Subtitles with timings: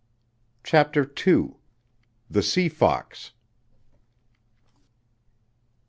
[0.63, 1.57] CHAPTER II.
[2.27, 3.33] THE SEA FOX.